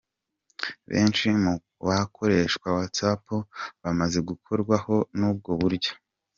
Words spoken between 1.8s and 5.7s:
bakoresha WhatsApp bamaze kugerwaho n’ubwo